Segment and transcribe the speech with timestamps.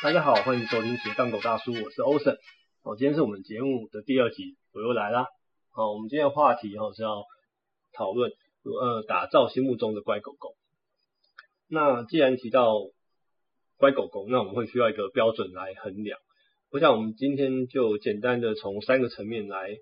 [0.00, 2.38] 大家好，欢迎收听斜杠狗大叔，我是欧森。
[2.84, 5.26] 哦，今天是我们节目的第二集，我又来啦。
[5.72, 7.24] 好，我们今天的话题哈是要
[7.92, 8.30] 讨论
[8.62, 10.54] 呃打造心目中的乖狗狗。
[11.68, 12.74] 那既然提到
[13.76, 16.16] 乖狗狗，那我们会需要一个标准来衡量。
[16.70, 19.74] 我想我们今天就简单的从三个层面来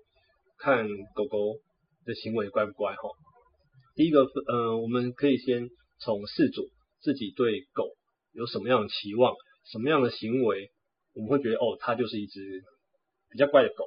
[0.57, 1.57] 看狗狗
[2.05, 3.01] 的行为乖不乖哈。
[3.93, 7.91] 第一个，呃，我们可以先从饲主自己对狗
[8.31, 9.35] 有什么样的期望。
[9.71, 10.71] 什么样的行为
[11.13, 12.63] 我们会觉得哦，它就是一只
[13.29, 13.85] 比较乖的狗。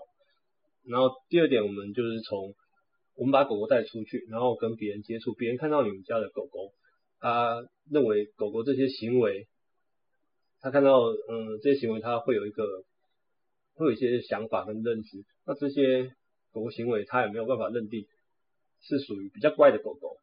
[0.84, 2.54] 然后第二点，我们就是从
[3.14, 6.72] 我们把狗狗带出去，然后跟别人接触，别人看到你们家的狗狗，
[7.18, 9.46] 他认为狗狗这些行为，
[10.60, 12.64] 他看到嗯这些行为，他会有一个
[13.74, 15.24] 会有一些想法跟认知。
[15.46, 16.04] 那这些
[16.52, 18.06] 狗狗行为，他也没有办法认定
[18.80, 20.16] 是属于比较乖的狗狗。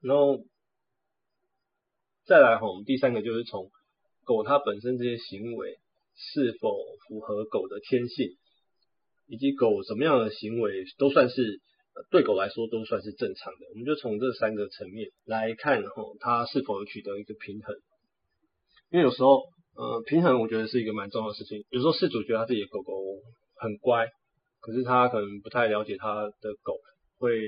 [0.00, 0.44] 然后
[2.24, 3.70] 再来哈，我们第三个就是从
[4.26, 5.78] 狗它本身这些行为
[6.16, 8.28] 是否符合狗的天性，
[9.28, 11.60] 以及狗什么样的行为都算是
[12.10, 13.60] 对狗来说都算是正常的。
[13.72, 17.74] 我们就从这三个层面来看，吼，它是否有取得一个平衡。
[18.90, 19.44] 因为有时候，
[19.76, 21.64] 呃，平衡我觉得是一个蛮重要的事情。
[21.70, 22.92] 有时候饲主觉得他自己的狗狗
[23.54, 24.06] 很乖，
[24.60, 26.78] 可是他可能不太了解他的狗
[27.18, 27.38] 会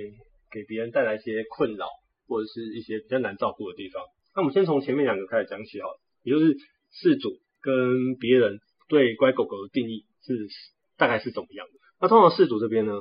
[0.51, 1.87] 给别人带来一些困扰，
[2.27, 4.03] 或者是一些比较难照顾的地方。
[4.35, 5.99] 那我们先从前面两个开始讲起好了。
[6.23, 6.55] 也就是
[6.93, 7.31] 饲主
[7.61, 10.49] 跟别人对乖狗狗的定义是
[10.97, 11.73] 大概是怎么样的？
[12.01, 12.93] 那通常饲主这边呢，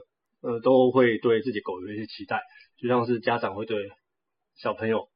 [0.41, 2.41] 呃，都会对自己狗有一些期待，
[2.77, 3.89] 就像是家长会对
[4.55, 5.07] 小朋友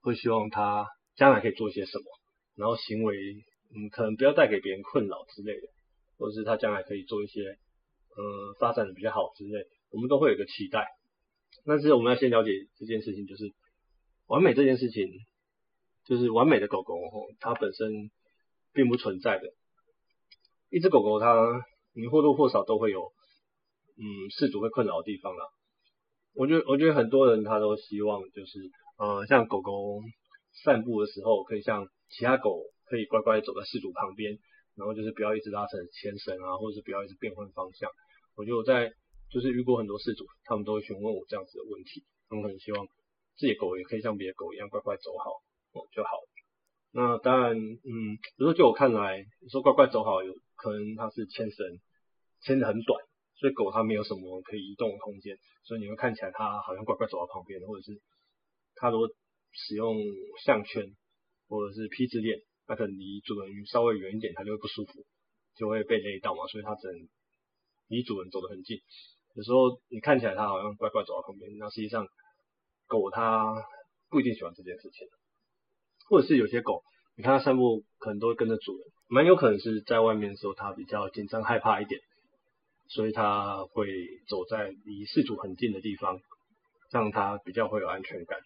[0.00, 2.04] 会希望他将来可以做些什么，
[2.56, 3.16] 然后行为
[3.74, 5.68] 嗯可能不要带给别人困扰之类的，
[6.18, 7.40] 或者是他将来可以做一些
[8.16, 10.86] 呃发展的比较好之类，我们都会有个期待。
[11.64, 13.52] 但是我们要先了解这件事情，就是
[14.26, 15.08] 完美这件事情。
[16.10, 16.98] 就是完美的狗狗，
[17.38, 18.10] 它本身
[18.72, 19.46] 并不存在的。
[20.68, 21.38] 一只狗狗，它
[21.94, 23.12] 你或多或少都会有，
[23.96, 24.02] 嗯，
[24.34, 25.44] 饲主会困扰的地方啦。
[26.34, 28.58] 我觉得，我觉得很多人他都希望，就是
[28.98, 30.00] 呃，像狗狗
[30.64, 34.36] 散步的时候，可以像其他狗可以乖乖走在饲主旁边，
[34.74, 37.88] 然后就是不要一直拉扯牵绳啊，或者是不要一直变换方向。
[38.34, 38.92] 我觉得在
[39.30, 42.84] 就是遇过很多饲主，他们都会询问我这样子的问题，他们很希望
[43.38, 45.38] 自己的狗也可以像别的狗一样乖乖走好。
[45.72, 46.10] 哦就好
[46.92, 51.78] 那当然，嗯，比如说就我看来，你说乖乖走好，有可能它是牵绳
[52.40, 52.98] 牵的很短，
[53.36, 58.00] 所以狗它没有什么可以移动的空间，所以你会看起来它好像乖乖走到旁边，或者是
[58.74, 59.08] 它如果
[59.52, 59.94] 使用
[60.44, 60.82] 项圈
[61.46, 65.06] 或者是披制链，那可能离主人稍微远一点，它就会不舒服，
[65.54, 67.08] 就会被勒到嘛，所以它只能
[67.86, 68.78] 离主人走得很近。
[69.34, 72.04] 有时候你看起来它好像乖乖走到旁边，那实际上
[72.88, 73.46] 狗它
[74.08, 75.06] 不一定喜欢这件事情。
[76.10, 76.82] 或者是有些狗，
[77.16, 82.00] 你看它散步可能都会跟着主人，蛮有可能是在外面的时候它比较紧张害怕一点，
[82.88, 83.86] 所以它会
[84.28, 86.18] 走在离饲主很近的地方，
[86.90, 88.40] 让它比较会有安全感。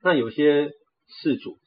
[0.00, 0.68] 那有些
[1.08, 1.58] 饲主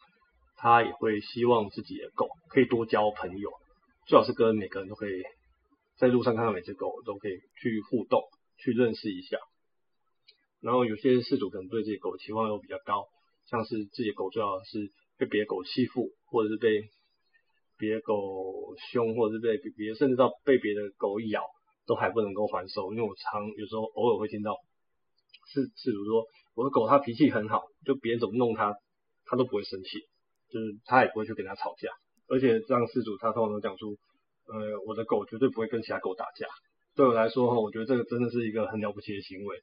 [0.55, 3.51] 他也会希望自己的狗可以多交朋友，
[4.07, 5.21] 最好是跟每个人都可以
[5.97, 8.23] 在路上看到每只狗都可以去互动，
[8.57, 9.37] 去认识一下。
[10.61, 13.05] 然后有些饲主可能对自己狗期望又比较高。
[13.49, 16.83] 像是自己的狗最好是被别的狗欺负，或者是被
[17.77, 21.43] 别的狗凶，或者是被别甚至到被别的狗咬，
[21.85, 22.91] 都还不能够还手。
[22.91, 24.57] 因为我常有时候偶尔会听到，
[25.53, 26.25] 是是如说
[26.55, 28.75] 我的狗它脾气很好，就别人怎么弄它，
[29.25, 29.99] 它都不会生气，
[30.51, 31.89] 就是它也不会去跟它吵架。
[32.27, 33.95] 而且这样饲主他通常都讲出，
[34.47, 36.47] 呃，我的狗绝对不会跟其他狗打架。
[36.95, 39.61] 对我来说哈，我觉得这个真的是一个很了不起的行为。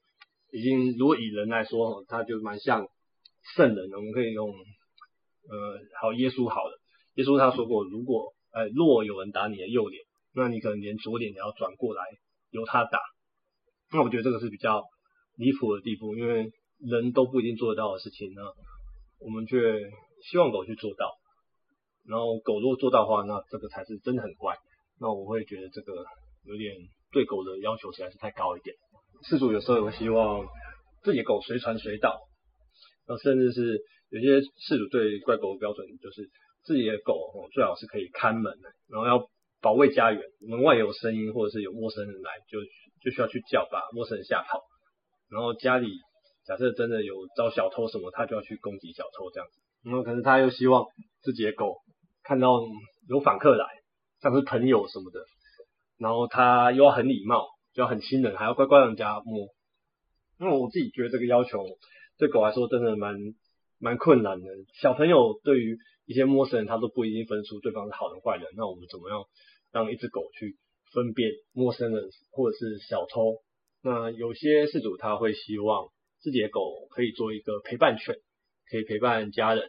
[0.51, 2.89] 已经如果以人来说哈，它就蛮像。
[3.55, 6.79] 圣人，我们可以用，呃，好，耶稣好的，
[7.15, 10.03] 耶稣他说过，如果，呃，若有人打你的右脸，
[10.35, 12.03] 那你可能连左脸也要转过来
[12.51, 12.99] 由他打。
[13.93, 14.83] 那我觉得这个是比较
[15.37, 18.43] 离谱的地步，因为人都不一定做得到的事情呢，
[19.21, 19.59] 我们却
[20.31, 21.13] 希望狗去做到。
[22.09, 24.57] 然后狗如果做到的话，那这个才是真的很怪。
[24.99, 25.93] 那我会觉得这个
[26.45, 26.75] 有点
[27.13, 28.75] 对狗的要求实在是太高一点。
[29.29, 30.45] 饲主有时候也会希望
[31.03, 32.19] 自己狗随传随到。
[33.07, 33.81] 那甚至是
[34.11, 36.31] 有些饲主对怪狗的标准，就是
[36.65, 38.53] 自己的狗哦最好是可以看门，
[38.89, 39.29] 然后要
[39.61, 42.61] 保卫家园，门外有声音或者是有陌生人来，就
[43.03, 44.63] 就需要去叫把陌生人吓跑。
[45.31, 45.89] 然后家里
[46.47, 49.61] 假设真的有招小偷什么，他就要去攻击小偷这样子。
[49.85, 50.87] 然后可是他又希望
[51.23, 51.77] 自己的狗
[52.23, 52.61] 看到
[53.09, 53.67] 有访客来，
[54.21, 55.21] 像是朋友什么的，
[55.99, 59.49] 然后他又要很礼貌，就要很亲人，还要乖乖让人家摸。
[60.39, 61.67] 因为我自己觉得这个要求。
[62.25, 63.15] 对狗来说真的蛮
[63.79, 64.49] 蛮困难的。
[64.81, 65.77] 小朋友对于
[66.07, 68.49] 一些陌生人，他都不一定分出对方是好人坏人。
[68.57, 69.23] 那我们怎么样
[69.71, 70.57] 让一只狗去
[70.95, 73.43] 分辨陌生人或者是小偷？
[73.83, 75.89] 那有些事主他会希望
[76.21, 78.17] 自己的狗可以做一个陪伴犬，
[78.71, 79.69] 可以陪伴家人，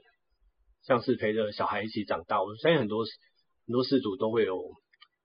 [0.83, 2.41] 像是陪着小孩一起长大。
[2.41, 3.03] 我相信很多
[3.67, 4.71] 很多事主都会有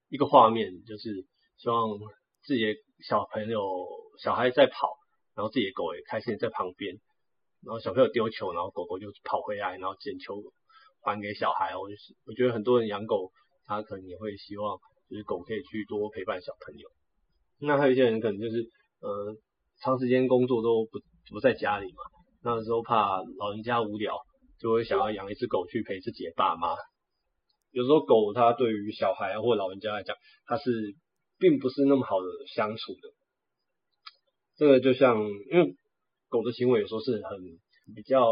[0.09, 1.25] 一个画面，就是
[1.59, 1.97] 希望
[2.43, 2.75] 自己的
[3.07, 3.61] 小朋友
[4.21, 4.89] 小孩在跑，
[5.37, 6.97] 然后自己的狗也开心在旁边，
[7.65, 10.43] 然后小朋友丢球，然后狗狗就跑回来，然后捡球
[11.03, 11.77] 还给小孩。
[11.77, 13.31] 我就是我觉得很多人养狗，
[13.67, 14.79] 他可能也会希望
[15.09, 16.89] 就是狗可以去多陪伴小朋友。
[17.61, 18.69] 那还有一些人可能就是。
[19.03, 19.35] 呃，
[19.81, 22.03] 长时间工作都不不在家里嘛，
[22.43, 24.15] 那时候怕老人家无聊，
[24.59, 26.77] 就会想要养一只狗去陪自己的爸妈。
[27.71, 30.15] 有时候狗它对于小孩或老人家来讲，
[30.45, 30.95] 它是
[31.39, 33.09] 并不是那么好的相处的。
[34.59, 35.17] 这个就像，
[35.51, 35.75] 因为
[36.31, 38.25] 狗的行为有时候是很比较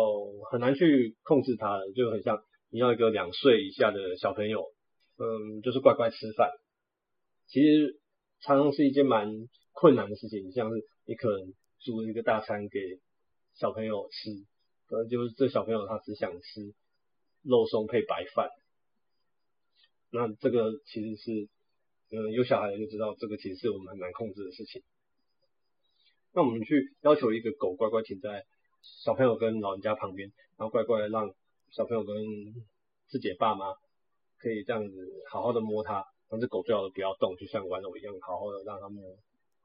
[0.50, 4.64] 很难去控制它的，就很像你要一个两岁以下的小朋友，
[5.18, 6.50] 嗯，就是乖乖吃饭。
[7.46, 8.00] 其实
[8.40, 9.28] 常常是一件蛮。
[9.80, 12.80] 困难的事情，像是你可能煮一个大餐给
[13.54, 14.32] 小朋友吃，
[14.88, 16.74] 可能就是这小朋友他只想吃
[17.44, 18.50] 肉松配白饭，
[20.10, 21.48] 那这个其实是，
[22.10, 24.82] 嗯，有小孩就知道，这个其实是我们很难控制的事情。
[26.34, 28.44] 那我们去要求一个狗乖乖停在
[29.04, 31.32] 小朋友跟老人家旁边，然后乖乖让
[31.70, 32.16] 小朋友跟
[33.08, 33.66] 自己的爸妈
[34.38, 34.94] 可以这样子
[35.30, 39.02] 好好的摸它，让这狗最好的不要动，就像玩偶一样，好好的让它摸。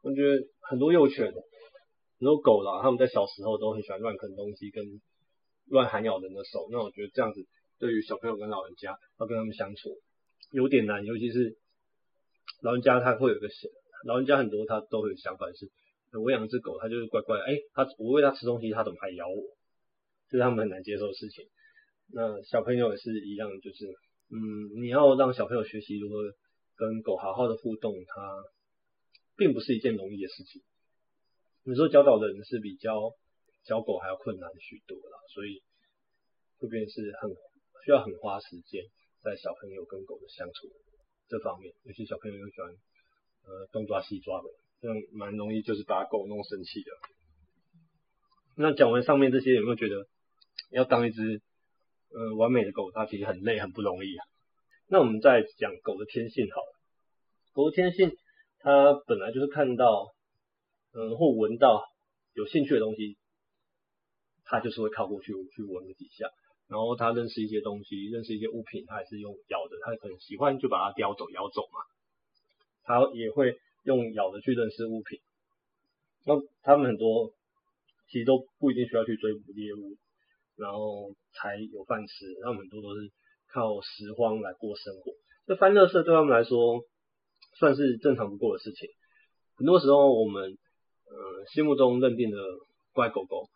[0.02, 4.84] 我觉得很多幼犬、很多狗啦，他们在小时候都很喜欢乱啃东西跟
[5.68, 6.68] 乱喊咬人的手。
[6.72, 7.46] 那我觉得这样子
[7.80, 9.98] 对于小朋友跟老人家要跟他们相处
[10.52, 11.56] 有点难，尤其是
[12.62, 13.72] 老人家他会有个想，
[14.06, 15.70] 老人家很多他都会有想法是，
[16.22, 19.58] 我养只狗，它就是乖乖，哎，它我喂它吃东西，它怎么还咬我？
[20.30, 21.46] 这是他们很难接受的事情。
[22.12, 23.86] 那小朋友也是一样，就是
[24.30, 26.34] 嗯，你要让小朋友学习如何
[26.76, 28.44] 跟狗好好的互动，它。
[29.36, 30.62] 并不是一件容易的事情。
[31.64, 33.16] 你说教导人是比教
[33.66, 35.64] 教狗还要困难许多啦，所以
[36.60, 37.32] 这边是很
[37.84, 38.86] 需要很花时间
[39.24, 40.70] 在小朋友跟狗的相处
[41.28, 42.70] 这方面，有些小朋友又喜欢
[43.46, 44.48] 呃东抓西抓的，
[44.82, 46.92] 这样蛮容易就是把狗弄生气的。
[48.56, 50.08] 那讲完上面这些，有没有觉得
[50.72, 51.42] 要当一只
[52.12, 54.26] 呃完美的狗，它其实很累很不容易啊？
[54.88, 56.80] 那我们再讲狗的天性好了，
[57.54, 58.12] 狗的天性。
[58.60, 60.14] 它本来就是看到，
[60.94, 61.84] 嗯，或闻到
[62.34, 63.18] 有兴趣的东西，
[64.46, 66.30] 它就是会靠过去去闻个几下。
[66.70, 69.76] 然后他认识一些东西，认识一些物品，他也是用咬的。
[69.84, 71.82] 他可能喜欢就把它叼走、咬走嘛。
[72.84, 75.20] 他也会用咬的去认识物品。
[76.26, 77.34] 那他们很多
[78.10, 79.98] 其实都不一定需要去追捕猎物，
[80.58, 82.36] 然后才有饭吃。
[82.44, 83.12] 他们很多都是
[83.52, 85.14] 靠拾荒来过生活。
[85.46, 86.84] 这翻乐色对他们来说。
[87.60, 88.90] 算是正常不过的事情。
[89.58, 90.58] 很多时候，我们
[91.06, 92.38] 呃心目中认定的
[92.94, 93.48] 乖狗狗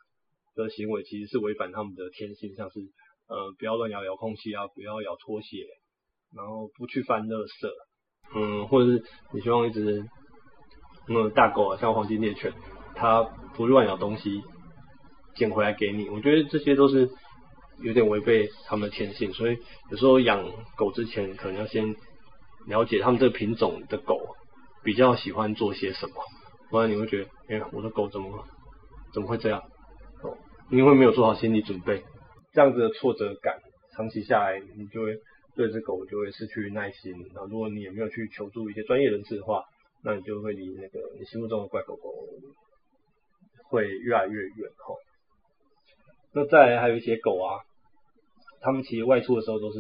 [0.54, 2.80] 的行为，其实是违反他们的天性，像是
[3.28, 5.66] 呃不要乱咬遥控器啊，不要咬拖鞋，
[6.32, 7.68] 然后不去翻垃圾，
[8.36, 9.04] 嗯，或者是
[9.34, 10.06] 你希望一只
[11.08, 12.54] 嗯大狗啊，像黄金猎犬，
[12.96, 13.24] 它
[13.56, 14.42] 不乱咬东西，
[15.36, 16.10] 捡回来给你。
[16.10, 17.10] 我觉得这些都是
[17.82, 19.58] 有点违背他们的天性，所以
[19.92, 20.44] 有时候养
[20.76, 21.96] 狗之前，可能要先。
[22.68, 24.20] 了解他们这个品种的狗
[24.84, 26.16] 比较喜欢做些什么，
[26.70, 28.44] 不然你会觉得，哎，我的狗怎么
[29.14, 29.62] 怎么会这样？
[30.22, 30.36] 哦，
[30.70, 32.04] 你会没有做好心理准备，
[32.52, 33.56] 这样子的挫折感
[33.96, 35.16] 长期下来，你就会
[35.58, 37.12] 对这狗就会失去耐心。
[37.34, 39.66] 然后如果你也没有去求助一些专业人士的话，
[40.04, 42.14] 那你就会离那个你心目中的怪狗狗
[43.70, 44.96] 会越来越远哈。
[46.34, 47.60] 那再来还有一些狗啊，
[48.62, 49.80] 他们其实外出的时候都是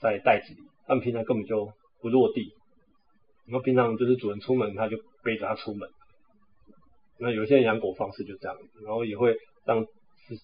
[0.00, 1.70] 在袋子里，他们平常根本就。
[2.02, 2.54] 不落地，
[3.46, 5.86] 然后平常就是主人出门，他就背着它出门。
[7.18, 9.36] 那有些人养狗方式就这样，然后也会
[9.66, 9.84] 让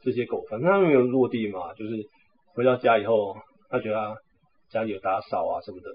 [0.05, 1.93] 这些狗，反正它没有落地嘛，就是
[2.49, 3.39] 回到家以后，
[3.71, 4.19] 他觉得
[4.71, 5.91] 家里有打扫啊什么的，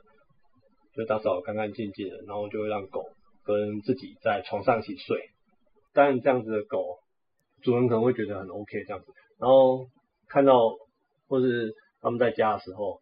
[0.96, 3.06] 就打扫干干净净的，然后就会让狗
[3.44, 5.30] 跟自己在床上一起睡。
[5.94, 7.00] 当然这样子的狗，
[7.62, 9.86] 主人可能会觉得很 OK 这样子，然后
[10.28, 10.78] 看到
[11.28, 13.02] 或是他们在家的时候，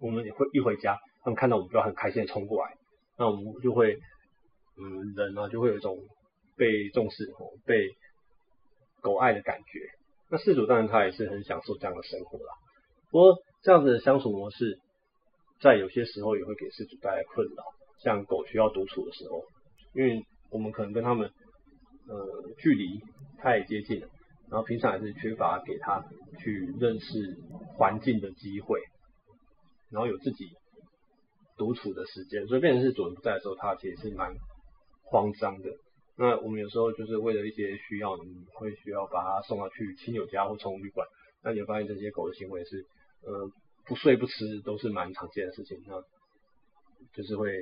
[0.00, 0.98] 我们也会一回家。
[1.24, 2.74] 他们看到我们就很开心的冲过来，
[3.16, 3.96] 那我们就会，
[4.76, 5.96] 嗯，人呢就会有一种
[6.56, 7.32] 被重视、
[7.64, 7.88] 被
[9.00, 9.78] 狗爱的感觉。
[10.28, 12.54] 那饲主当然他也是很享受这样的生活啦。
[13.12, 14.80] 不过这样子的相处模式，
[15.60, 17.62] 在有些时候也会给饲主带来困扰。
[18.02, 19.44] 像狗需要独处的时候，
[19.94, 21.30] 因为我们可能跟他们，
[22.08, 22.98] 呃，距离
[23.38, 24.08] 太接近了，
[24.50, 26.02] 然后平常也是缺乏给它
[26.40, 27.36] 去认识
[27.76, 28.80] 环境的机会，
[29.90, 30.48] 然后有自己
[31.56, 34.34] 独处的时间，所以变成是主人不在的时候，它其实是蛮
[35.04, 35.70] 慌张的。
[36.16, 41.06] 那我们有时候就是为了一些需要，你会需要把它送到去亲友家或宠物旅馆，
[41.44, 42.84] 那你会发现这些狗的行为是，
[43.24, 43.50] 呃，
[43.86, 45.82] 不睡不吃都是蛮常见的事情。
[45.86, 46.00] 那
[47.14, 47.52] 就是会，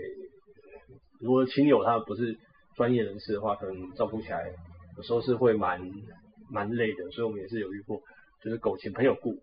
[1.21, 2.37] 如果亲友他不是
[2.77, 4.53] 专业人士的话，可能照顾起来
[4.97, 5.81] 有时候是会蛮
[6.51, 7.11] 蛮累的。
[7.11, 8.01] 所以我们也是有遇过，
[8.43, 9.39] 就是狗请朋友顾，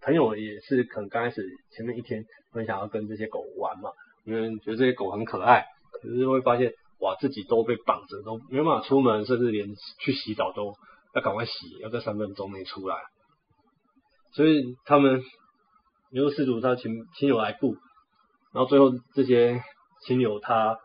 [0.00, 3.90] 朋友也是可能刚开始前面一天很想要跟这些狗玩嘛，
[4.24, 6.72] 因为觉得这些狗很可爱，可是会发现。
[6.98, 9.68] 哇，自己都被绑着，都没办法出门，甚至连
[10.00, 10.72] 去洗澡都
[11.14, 12.96] 要赶快洗，要在三分钟内出来。
[14.36, 15.22] 所以他们，
[16.10, 17.74] 比如事主他亲亲友来顾，
[18.52, 19.62] 然后最后这些
[20.06, 20.78] 亲友他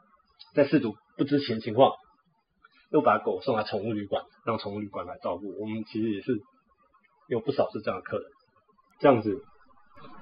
[0.56, 1.92] 在事主不知情的情况，
[2.92, 5.54] 又把狗送来宠物旅馆，让宠物旅馆来照顾。
[5.60, 6.42] 我们其实也是
[7.28, 8.26] 有不少是这样的客人，
[9.00, 9.44] 这样子，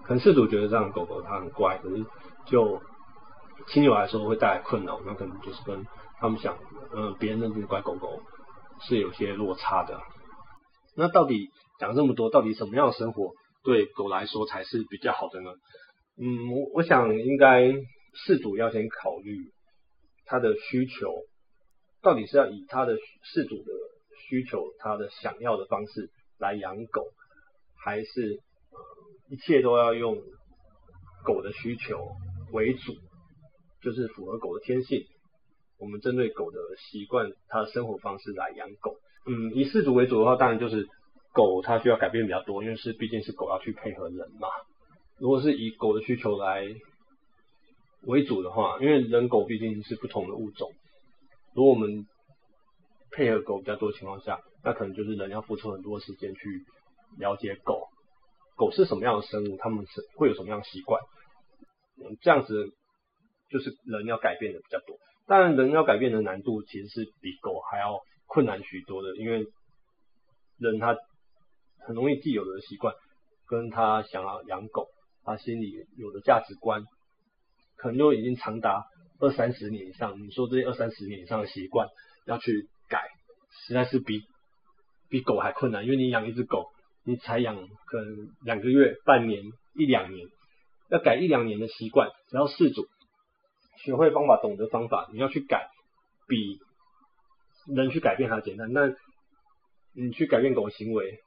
[0.04, 2.06] 可能事主觉得这样的狗狗它很乖，可是
[2.48, 2.82] 就。
[3.68, 5.86] 亲友来说会带来困扰，那可能就是跟
[6.18, 6.58] 他们想，
[6.96, 8.22] 嗯，别人认知乖狗狗
[8.80, 10.00] 是有些落差的。
[10.96, 13.34] 那到底讲这么多，到底什么样的生活
[13.64, 15.52] 对狗来说才是比较好的呢？
[16.22, 17.64] 嗯，我我想应该
[18.28, 19.38] 饲主要先考虑
[20.26, 21.24] 他的需求，
[22.02, 23.72] 到底是要以他的饲主的
[24.28, 27.08] 需求，他的想要的方式来养狗，
[27.84, 28.40] 还是
[29.30, 30.18] 一切都要用
[31.24, 32.10] 狗的需求
[32.52, 32.94] 为主？
[33.82, 35.06] 就是符合狗的天性，
[35.80, 36.60] 我们针对狗的
[36.92, 38.98] 习惯、它的生活方式来养狗。
[39.26, 40.86] 嗯，以饲主为主的话，当然就是
[41.40, 44.50] 狗它需要改变比较多，因为是毕竟是狗要去配合人嘛。
[45.18, 46.68] 如果是以狗的需求来
[48.02, 50.70] 为主的话，因为人狗毕竟是不同的物种，
[51.56, 52.06] 如果我们
[53.12, 56.66] 配合狗比较多的情况下，那可能就是人要付出很多时间去
[57.18, 57.88] 了解狗，
[58.58, 61.02] 狗是什么样的生物，它们是会有什么样的习惯，
[62.22, 62.74] 这样子。
[63.52, 69.48] 就是人要改变的比较多，当然人要改变的难度其实是比狗还要困难许多的，因为
[70.60, 70.96] 人他
[71.86, 72.94] 很容易既有的习惯，
[73.48, 74.88] 跟他想要养狗，
[75.24, 76.84] 他心里有的价值观，
[77.78, 78.86] 可能都已经长达
[79.20, 80.22] 二三十年以上。
[80.22, 81.88] 你说这些二三十年以上的习惯
[82.26, 83.08] 要去改，
[83.68, 84.22] 实在是比
[85.10, 86.68] 比狗还困难，因为你养一只狗，
[87.04, 87.56] 你才养
[87.86, 89.44] 可能两个月、半年、
[89.76, 90.28] 一两年，
[90.90, 92.88] 要改一两年的习惯，只要饲主。
[93.82, 95.70] 学会方法，懂得方法，你要去改，
[96.28, 96.60] 比
[97.74, 98.74] 人去改变还简单。
[98.74, 98.94] 那
[99.94, 101.20] 你去改变狗的行为，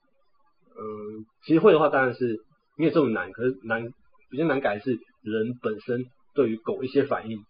[0.77, 2.41] 嗯，其实会的话当然是
[2.77, 3.31] 没有这么难。
[3.33, 3.85] 可是难
[4.31, 7.45] 比较难改的是人本身对于狗一些反应，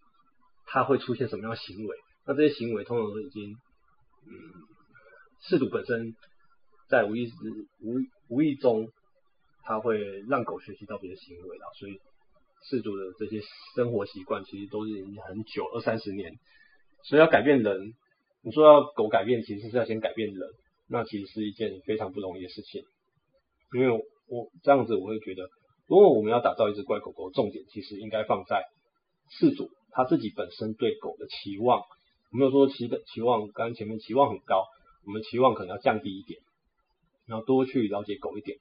[0.65, 1.95] 它会出现什么样的行为？
[2.25, 3.51] 那这些行为通常都已经，
[4.27, 4.31] 嗯，
[5.47, 6.15] 饲主本身
[6.89, 7.33] 在无意识、
[7.81, 7.99] 无
[8.29, 8.89] 无意中，
[9.63, 11.99] 它会让狗学习到别的行为了，所以。
[12.71, 13.41] 饲主的这些
[13.75, 16.31] 生活习惯其实都是已经很久二三十年，
[17.03, 17.93] 所以要改变人，
[18.41, 20.49] 你说要狗改变，其实是要先改变人，
[20.87, 22.81] 那其实是一件非常不容易的事情。
[23.73, 23.89] 因为
[24.27, 25.49] 我这样子我会觉得，
[25.87, 28.63] 如果我们要打造一只乖狗狗，重点其实应该放在
[29.31, 31.81] 饲主他自己本身对狗的期望，
[32.31, 34.65] 没有说期的期望，刚前面期望很高，
[35.05, 36.39] 我们期望可能要降低一点，
[37.27, 38.57] 然后多去了解狗一点，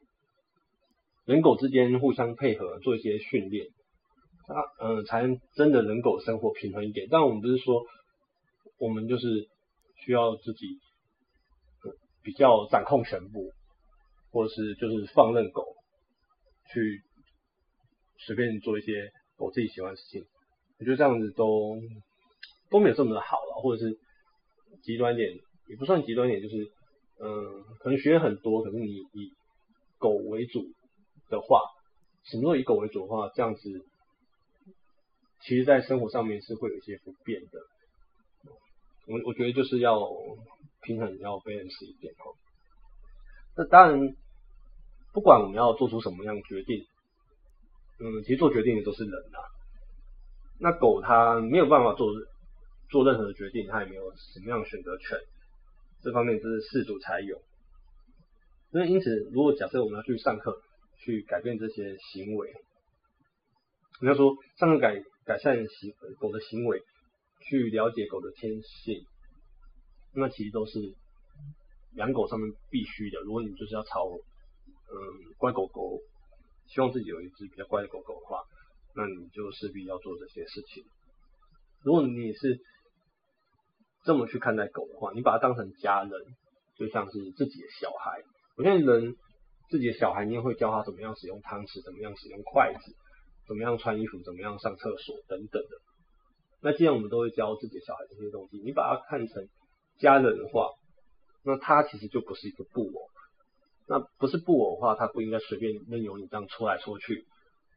[1.25, 3.69] 人狗之间互相配合做一些训练。
[4.49, 7.07] 啊，嗯，才能真的人狗生活平衡一点。
[7.09, 7.85] 但我们不是说，
[8.77, 9.49] 我们就是
[10.05, 10.81] 需要自己
[12.25, 13.53] 比较掌控全部，
[14.33, 15.65] 或者是就是放任狗
[16.73, 17.03] 去
[18.19, 20.25] 随便做一些我自己喜欢的事情。
[20.79, 21.81] 我觉得这样子都
[22.71, 23.97] 都没有这么的好了，或者是
[24.83, 25.31] 极端点
[25.69, 26.57] 也不算极端点，就是
[27.21, 29.33] 嗯，可能学很多，可是你以
[29.99, 30.65] 狗为主
[31.29, 31.61] 的话，
[32.25, 33.85] 什么都以狗为主的话，这样子。
[35.45, 37.59] 其实，在生活上面是会有一些不便的。
[39.09, 39.99] 我我觉得就是要
[40.83, 42.31] 平衡，要 balance 一点哦。
[43.57, 44.15] 那当然，
[45.13, 46.85] 不管我们要做出什么样决定，
[48.01, 49.39] 嗯，其实做决定的都是人啊。
[50.59, 52.09] 那狗它没有办法做
[52.91, 55.19] 做任何的决定，它也没有什么样选择权。
[56.03, 57.41] 这方面就是饲主才有。
[58.73, 60.61] 那因此，如果假设我们要去上课，
[60.99, 62.53] 去改变这些行为，
[64.01, 65.03] 你要说上课改。
[65.25, 66.83] 改善行狗的行为，
[67.43, 69.07] 去了解狗的天性，
[70.13, 70.81] 那其实都是
[71.95, 73.21] 养狗上面必须的。
[73.21, 74.11] 如果你就是要朝
[74.93, 75.99] 嗯乖狗狗，
[76.69, 78.43] 希望自己有一只比较乖的狗狗的话，
[78.95, 80.85] 那你就势必要做这些事情。
[81.83, 82.61] 如果你是
[84.05, 86.13] 这么去看待狗的话，你把它当成家人，
[86.77, 88.21] 就像是自己的小孩。
[88.57, 89.17] 我现在人
[89.71, 92.93] 自己的小孩，你也会教他怎么样使用汤匙，怎么样使用筷子，
[93.49, 95.71] 怎么样穿衣服，怎么样上厕所等等的。
[96.61, 99.49] 那既然我们都会教自己的小孩这些东西，你把它看成
[99.99, 100.69] 家人的话，
[101.43, 103.12] 那他其实就不是一个布偶。
[103.89, 107.27] 那不是布偶的话，它不应该随便任由你这样戳来戳去，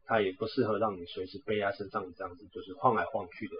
[0.06, 3.54] 它也不适合让你随时背在身上这样子，就是晃来晃去的。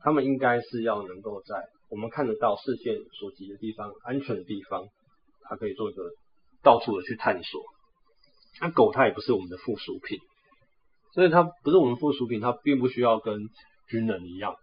[0.00, 4.86] 他们应该是要能够在我们看得到视线所及的地方、安全的地方，
[5.42, 6.10] 它可以做一个
[6.62, 7.60] 到处的去探索。
[8.60, 10.18] 那狗它也不是我们的附属品，
[11.12, 13.48] 所以它不是我们附属品，它并不需要跟
[13.88, 14.54] 军人一样，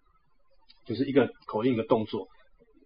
[0.86, 2.28] 就是一个口令一个动作。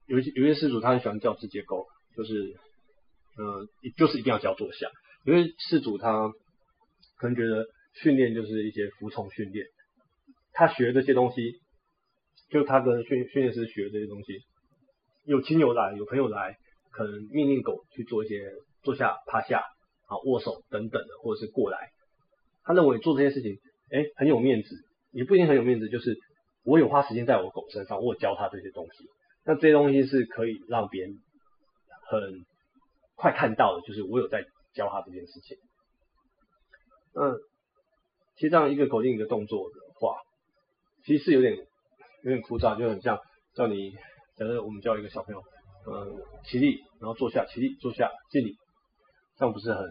[0.07, 1.85] 有些有些事主他很喜欢叫自己的狗，
[2.17, 2.57] 就是。
[3.35, 4.87] 呃，就是一定要教坐下，
[5.25, 6.29] 因为事主他
[7.17, 9.65] 可能觉得训练就是一些服从训练，
[10.51, 11.59] 他学这些东西，
[12.51, 14.39] 就他跟训训练师学这些东西，
[15.25, 16.57] 有亲友来，有朋友来，
[16.91, 18.51] 可能命令狗去做一些
[18.83, 19.61] 坐下、趴下、
[20.05, 21.89] 啊握手等等的，或者是过来，
[22.63, 23.57] 他认为做这些事情，
[23.91, 24.75] 哎很有面子，
[25.11, 26.15] 也不一定很有面子，就是
[26.63, 29.05] 我有花时间在我狗身上，我教他这些东西，
[29.43, 31.15] 那这些东西是可以让别人
[32.09, 32.45] 很。
[33.15, 34.43] 快看到的，就是我有在
[34.73, 35.57] 教他这件事情。
[37.15, 37.37] 嗯，
[38.35, 40.17] 其实这样一个口令一个动作的话，
[41.05, 41.55] 其实是有点
[42.23, 43.19] 有点枯燥，就很像
[43.55, 43.91] 叫你，
[44.35, 45.43] 假设我们教一个小朋友，
[45.85, 48.57] 嗯，起立，然后坐下，起立，坐下，敬礼，
[49.37, 49.87] 这样不是很，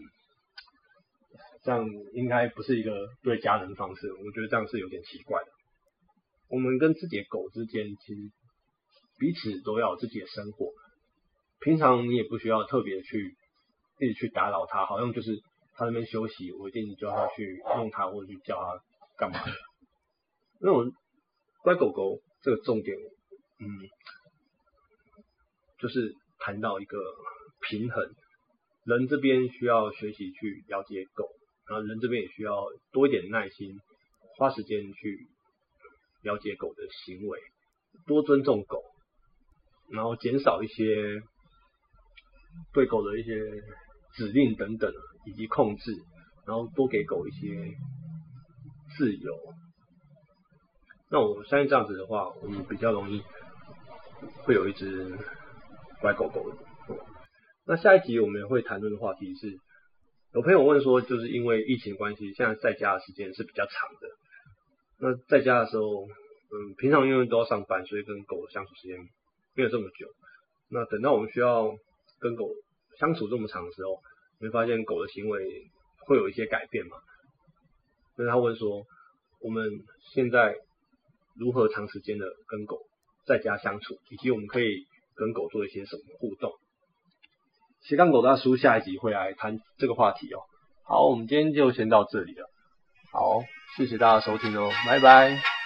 [1.62, 4.12] 这样应该不是一个对家人的方式。
[4.12, 5.48] 我觉得这样是有点奇怪的。
[6.48, 8.20] 我们跟自己的狗之间，其实
[9.18, 10.72] 彼此都要有自己的生活。
[11.64, 13.36] 平常你也不需要特别去
[14.00, 15.30] 一直去打扰它，好像就是
[15.74, 18.80] 它那边休息，我一定叫它去弄它或者去叫它
[19.16, 19.38] 干嘛。
[20.60, 20.92] 那种
[21.62, 22.96] 乖狗狗这个重点，
[23.60, 23.66] 嗯，
[25.78, 26.98] 就是谈到一个
[27.68, 28.10] 平衡，
[28.84, 31.28] 人这边需要学习去了解狗，
[31.68, 33.78] 然后人这边也需要多一点耐心，
[34.36, 35.28] 花时间去
[36.22, 37.38] 了解狗的行为，
[38.08, 38.82] 多尊重狗，
[39.92, 41.22] 然后减少一些。
[42.72, 43.34] 对狗的一些
[44.14, 44.92] 指令等等，
[45.26, 45.92] 以及控制，
[46.46, 47.72] 然后多给狗一些
[48.96, 49.34] 自由。
[51.10, 53.22] 那我相信这样子的话，我们比较容易
[54.44, 55.16] 会有一只
[56.00, 56.44] 乖狗狗。
[57.66, 59.56] 那下一集我们会谈论的话题是，
[60.34, 64.08] 有朋友问说，就是因为疫情关系，现在在家的时间是比较长的。
[65.00, 68.98] 那在家的时候，嗯，平常因为都要上班，所以跟狗相处时间
[69.54, 70.08] 没有这么久。
[70.70, 71.76] 那等到我们需要
[72.22, 72.48] 跟狗
[72.98, 74.00] 相处这么长的时候，
[74.40, 75.66] 你会发现狗的行为
[76.06, 76.96] 会有一些改变嘛？
[78.16, 78.86] 那他问说，
[79.40, 79.68] 我们
[80.14, 80.54] 现在
[81.36, 82.78] 如何长时间的跟狗
[83.26, 86.52] 在家相处，以及我们可以跟狗做一些什么互动？
[87.82, 90.38] 斜杠狗大叔下一集会来谈这个话题哦。
[90.84, 92.48] 好，我们今天就先到这里了。
[93.10, 93.42] 好，
[93.76, 95.61] 谢谢大家收听哦，拜拜。